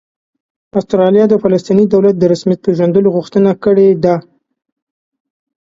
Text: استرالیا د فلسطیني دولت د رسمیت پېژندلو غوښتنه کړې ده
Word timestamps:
استرالیا 0.79 1.25
د 1.29 1.33
فلسطیني 1.43 1.85
دولت 1.93 2.15
د 2.17 2.23
رسمیت 2.33 2.59
پېژندلو 2.65 3.13
غوښتنه 3.15 3.51
کړې 3.63 3.87
ده 4.03 4.15